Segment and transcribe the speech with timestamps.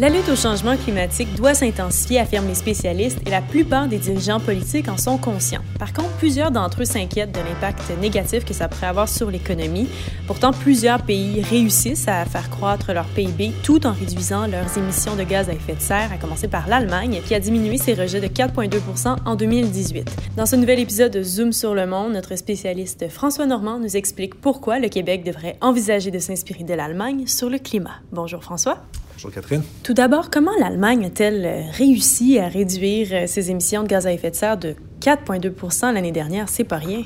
[0.00, 4.38] La lutte au changement climatique doit s'intensifier, affirment les spécialistes, et la plupart des dirigeants
[4.38, 5.62] politiques en sont conscients.
[5.76, 9.88] Par contre, plusieurs d'entre eux s'inquiètent de l'impact négatif que ça pourrait avoir sur l'économie.
[10.28, 15.24] Pourtant, plusieurs pays réussissent à faire croître leur PIB tout en réduisant leurs émissions de
[15.24, 18.28] gaz à effet de serre, à commencer par l'Allemagne, qui a diminué ses rejets de
[18.28, 20.08] 4,2% en 2018.
[20.36, 24.36] Dans ce nouvel épisode de Zoom sur le monde, notre spécialiste François Normand nous explique
[24.36, 27.96] pourquoi le Québec devrait envisager de s'inspirer de l'Allemagne sur le climat.
[28.12, 28.84] Bonjour François.
[29.18, 29.64] Bonjour Catherine.
[29.82, 34.12] Tout d'abord, comment l'Allemagne a-t-elle euh, réussi à réduire euh, ses émissions de gaz à
[34.12, 36.48] effet de serre de 4,2% l'année dernière?
[36.48, 37.02] C'est pas rien.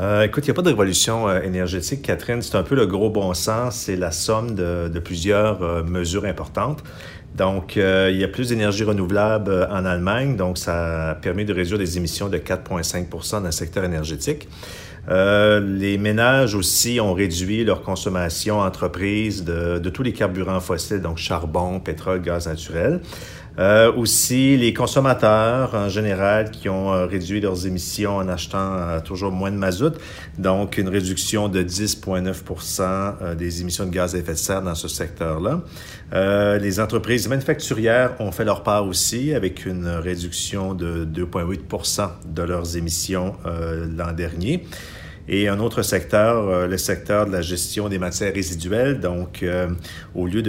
[0.00, 2.42] Euh, écoute, il n'y a pas de révolution énergétique, Catherine.
[2.42, 3.76] C'est un peu le gros bon sens.
[3.76, 6.82] C'est la somme de, plusieurs mesures importantes.
[7.36, 10.36] Donc, il y a plus d'énergie renouvelable en Allemagne.
[10.36, 14.48] Donc, ça a permis de réduire les émissions de 4,5% dans le secteur énergétique.
[15.08, 21.00] Euh, les ménages aussi ont réduit leur consommation entreprise de, de tous les carburants fossiles,
[21.00, 23.00] donc charbon, pétrole, gaz naturel.
[23.58, 29.00] Euh, aussi, les consommateurs en général qui ont euh, réduit leurs émissions en achetant euh,
[29.00, 29.94] toujours moins de mazout,
[30.38, 34.88] donc une réduction de 10,9 des émissions de gaz à effet de serre dans ce
[34.88, 35.62] secteur-là.
[36.58, 42.76] les entreprises manufacturières ont fait leur part aussi avec une réduction de 2,8% de leurs
[42.76, 44.64] émissions l'an dernier.
[45.28, 49.00] Et un autre secteur, euh, le secteur de la gestion des matières résiduelles.
[49.00, 49.68] Donc, euh,
[50.14, 50.42] au lieu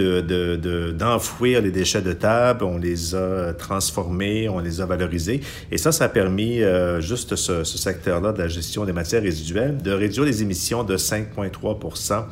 [0.92, 5.40] d'enfouir de, les déchets de table, on les a transformés, on les a valorisés.
[5.72, 9.22] Et ça, ça a permis, euh, juste ce, ce secteur-là de la gestion des matières
[9.22, 12.24] résiduelles, de réduire les émissions de 5,3%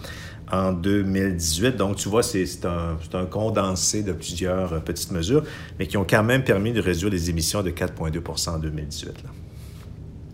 [0.52, 1.76] en 2018.
[1.76, 5.42] Donc, tu vois, c'est un, un, condensé de plusieurs petites mesures,
[5.80, 9.24] mais qui ont quand même permis de réduire les émissions de 4,2% en 2018.
[9.24, 9.30] Là.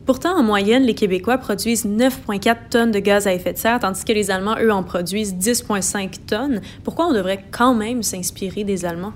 [0.04, 4.04] Pourtant, en moyenne, les Québécois produisent 9,4 tonnes de gaz à effet de serre, tandis
[4.04, 6.60] que les Allemands, eux, en produisent 10,5 tonnes.
[6.82, 9.12] Pourquoi on devrait quand même s'inspirer des Allemands?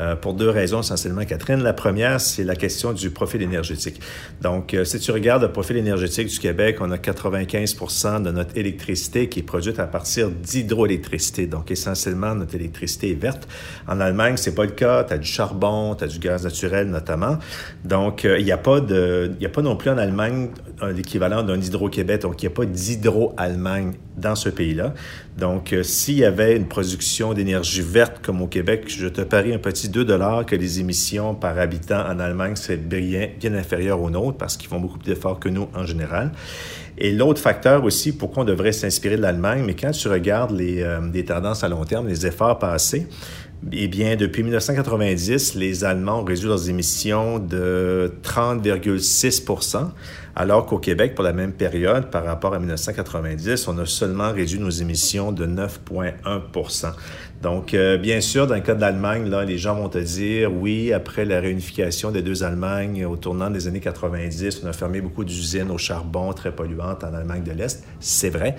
[0.00, 1.62] Euh, pour deux raisons essentiellement, Catherine.
[1.62, 4.00] La première, c'est la question du profil énergétique.
[4.40, 8.56] Donc, euh, si tu regardes le profil énergétique du Québec, on a 95 de notre
[8.56, 11.46] électricité qui est produite à partir d'hydroélectricité.
[11.46, 13.46] Donc, essentiellement, notre électricité est verte.
[13.86, 15.04] En Allemagne, c'est pas le cas.
[15.04, 17.38] Tu as du charbon, tu as du gaz naturel notamment.
[17.84, 20.48] Donc, euh, il n'y a, pas a pas non plus en Allemagne
[20.94, 22.22] l'équivalent d'un hydro-Québec.
[22.22, 24.94] Donc, il n'y a pas d'hydro-Allemagne dans ce pays-là.
[25.38, 29.58] Donc, s'il y avait une production d'énergie verte comme au Québec, je te parie un
[29.58, 34.10] petit 2 dollars que les émissions par habitant en Allemagne seraient bien, bien inférieures aux
[34.10, 36.32] nôtres parce qu'ils font beaucoup plus d'efforts que nous en général.
[36.98, 40.82] Et l'autre facteur aussi, pourquoi on devrait s'inspirer de l'Allemagne, mais quand tu regardes les,
[40.82, 43.06] euh, les tendances à long terme, les efforts passés,
[43.72, 49.90] eh bien, depuis 1990, les Allemands ont réduit leurs émissions de 30,6%
[50.36, 54.60] alors qu'au Québec, pour la même période, par rapport à 1990, on a seulement réduit
[54.60, 56.40] nos émissions de 9,1
[57.42, 60.52] Donc, euh, bien sûr, dans le cas de l'Allemagne, là, les gens vont te dire,
[60.52, 65.00] oui, après la réunification des deux Allemagnes au tournant des années 90, on a fermé
[65.00, 67.82] beaucoup d'usines au charbon très polluantes en Allemagne de l'Est.
[67.98, 68.56] C'est vrai.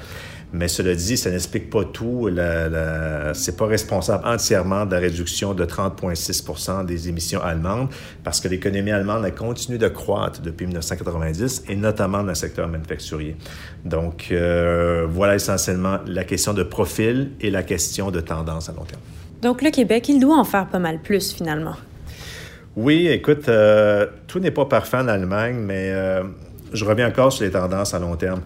[0.53, 2.27] Mais cela dit, ça n'explique pas tout.
[2.27, 7.87] La, la, c'est pas responsable entièrement de la réduction de 30,6% des émissions allemandes
[8.23, 12.67] parce que l'économie allemande a continué de croître depuis 1990 et notamment dans le secteur
[12.67, 13.37] manufacturier.
[13.85, 18.85] Donc, euh, voilà essentiellement la question de profil et la question de tendance à long
[18.85, 19.01] terme.
[19.41, 21.75] Donc, le Québec, il doit en faire pas mal plus finalement.
[22.77, 26.23] Oui, écoute, euh, tout n'est pas parfait en Allemagne, mais euh,
[26.71, 28.41] je reviens encore sur les tendances à long terme.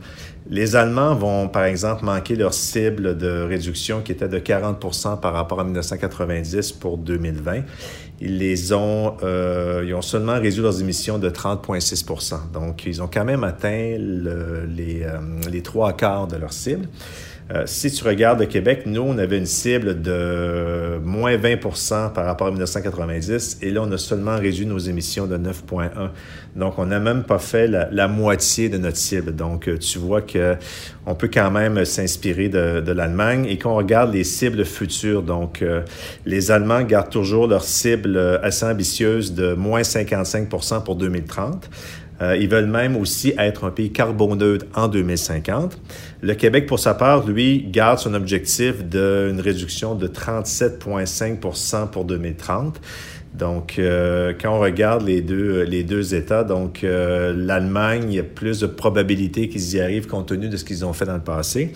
[0.50, 5.34] Les Allemands vont, par exemple, manquer leur cible de réduction qui était de 40 par
[5.34, 7.62] rapport à 1990 pour 2020.
[8.22, 13.09] Ils les ont, euh, ils ont seulement réduit leurs émissions de 30,6% Donc, ils ont
[13.12, 15.06] quand même atteint les,
[15.52, 16.88] les trois quarts de leur cible.
[17.51, 22.25] Euh, si tu regardes le Québec, nous, on avait une cible de moins 20% par
[22.25, 26.09] rapport à 1990 et là, on a seulement réduit nos émissions de 9,1.
[26.55, 29.35] Donc, on n'a même pas fait la, moitié de notre cible.
[29.35, 30.55] Donc, euh, tu vois que
[31.05, 35.22] on peut quand même s'inspirer de, l'Allemagne et qu'on regarde les cibles futures.
[35.22, 35.81] Donc, euh,
[36.25, 41.70] les Allemands gardent toujours leur cible assez ambitieuse de moins 55% pour 2030.
[42.22, 45.78] Euh, ils veulent même aussi être un pays carboneutre en 2050.
[46.22, 52.79] Le Québec, pour sa part, lui, garde son objectif d'une réduction de 37,5% pour 2030.
[53.34, 58.20] Donc, euh, quand on regarde les deux, les deux États, donc euh, l'Allemagne, il y
[58.20, 61.16] a plus de probabilités qu'ils y arrivent compte tenu de ce qu'ils ont fait dans
[61.16, 61.73] le passé.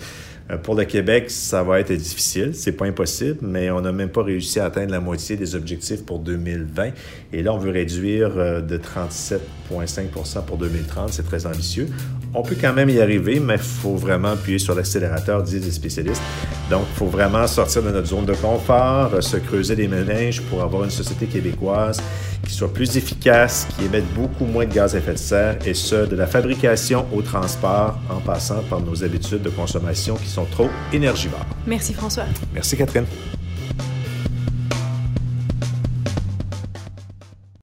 [0.50, 2.50] Euh, pour le Québec, ça va être difficile.
[2.54, 6.04] C'est pas impossible, mais on n'a même pas réussi à atteindre la moitié des objectifs
[6.04, 6.90] pour 2020.
[7.32, 11.12] Et là, on veut réduire euh, de 37,5% pour 2030.
[11.12, 11.88] C'est très ambitieux.
[12.34, 15.72] on peut quand même y arriver, mais il faut vraiment appuyer sur l'accélérateur, disent les
[15.72, 16.22] spécialistes.
[16.70, 20.62] Donc, il faut vraiment sortir de notre zone de confort, se creuser les méninges pour
[20.62, 22.00] avoir une société québécoise
[22.46, 25.74] qui soit plus efficace, qui émette beaucoup moins de gaz à effet de serre, et
[25.74, 30.50] ce, de la fabrication au transport, en passant par nos habitudes de consommation qui sont
[30.50, 31.46] trop énergivores.
[31.66, 32.24] Merci François.
[32.54, 33.06] Merci Catherine.